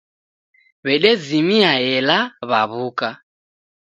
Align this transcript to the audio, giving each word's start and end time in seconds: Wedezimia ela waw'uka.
Wedezimia 0.85 1.71
ela 1.95 2.19
waw'uka. 2.49 3.09